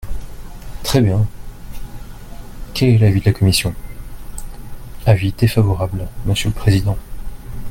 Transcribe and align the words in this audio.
Très 0.81 0.99
bien! 0.99 1.27
Quel 2.73 2.89
est 2.89 2.97
l’avis 2.97 3.19
de 3.21 3.25
la 3.27 3.33
commission? 3.33 3.75
Avis 5.05 5.31
défavorable, 5.31 6.07
monsieur 6.25 6.49
le 6.49 6.55
président. 6.55 6.97